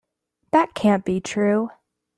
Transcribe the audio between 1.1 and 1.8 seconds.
true.